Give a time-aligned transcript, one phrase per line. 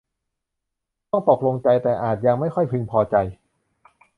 [1.09, 3.15] ต้องตกลงใจ แต่อาจยังไม่ค่อยพึงพอใจ